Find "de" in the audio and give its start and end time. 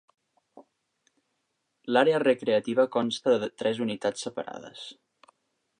3.45-3.53